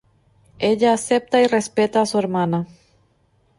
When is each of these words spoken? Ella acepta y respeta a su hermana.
Ella 0.57 0.93
acepta 0.93 1.41
y 1.43 1.45
respeta 1.45 2.01
a 2.01 2.07
su 2.07 2.17
hermana. 2.17 2.65